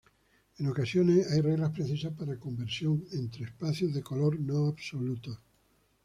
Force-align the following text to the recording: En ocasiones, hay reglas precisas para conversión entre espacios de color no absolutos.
En 0.57 0.65
ocasiones, 0.65 1.29
hay 1.31 1.41
reglas 1.41 1.69
precisas 1.69 2.11
para 2.13 2.39
conversión 2.39 3.05
entre 3.11 3.43
espacios 3.45 3.93
de 3.93 4.01
color 4.01 4.39
no 4.39 4.65
absolutos. 4.65 5.37